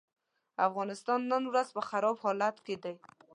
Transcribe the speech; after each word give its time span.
افغانستان 0.67 1.19
نن 1.31 1.43
ورځ 1.51 1.67
په 1.75 1.81
خراب 1.89 2.15
حالت 2.23 2.55
کې 2.65 2.75
دی. 2.83 2.95